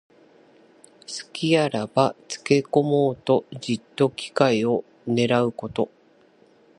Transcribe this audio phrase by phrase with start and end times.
[1.05, 5.91] すきがあればつけこもうと、じっと機会をねらうこと。